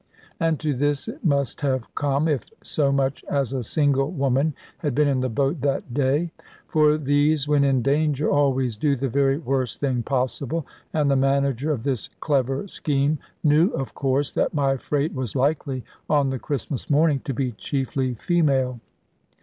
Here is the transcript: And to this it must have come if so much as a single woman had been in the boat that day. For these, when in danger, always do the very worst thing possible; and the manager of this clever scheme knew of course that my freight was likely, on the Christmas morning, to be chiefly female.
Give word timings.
And 0.39 0.59
to 0.61 0.73
this 0.73 1.07
it 1.07 1.23
must 1.23 1.61
have 1.61 1.93
come 1.93 2.27
if 2.27 2.43
so 2.63 2.91
much 2.91 3.23
as 3.29 3.53
a 3.53 3.63
single 3.63 4.09
woman 4.09 4.55
had 4.79 4.95
been 4.95 5.07
in 5.07 5.19
the 5.19 5.29
boat 5.29 5.61
that 5.61 5.93
day. 5.93 6.31
For 6.67 6.97
these, 6.97 7.47
when 7.47 7.63
in 7.63 7.83
danger, 7.83 8.27
always 8.27 8.77
do 8.77 8.95
the 8.95 9.09
very 9.09 9.37
worst 9.37 9.79
thing 9.79 10.01
possible; 10.01 10.65
and 10.91 11.11
the 11.11 11.15
manager 11.15 11.71
of 11.71 11.83
this 11.83 12.07
clever 12.19 12.67
scheme 12.67 13.19
knew 13.43 13.69
of 13.73 13.93
course 13.93 14.31
that 14.31 14.55
my 14.55 14.75
freight 14.75 15.13
was 15.13 15.35
likely, 15.35 15.83
on 16.09 16.31
the 16.31 16.39
Christmas 16.39 16.89
morning, 16.89 17.19
to 17.25 17.33
be 17.35 17.51
chiefly 17.51 18.15
female. 18.15 18.79